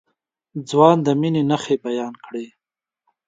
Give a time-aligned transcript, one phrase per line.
[0.69, 2.45] ځوان د مينې نښې بيان کړې.